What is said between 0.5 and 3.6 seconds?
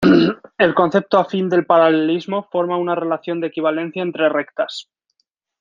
El concepto afín del paralelismo forma una relación de